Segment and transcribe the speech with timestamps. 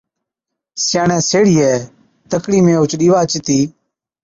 [0.83, 1.71] سِياڻي سيهڙِِيئَي
[2.29, 3.59] تڪڙِي ۾ اوهچ ڏِيوا چتِي،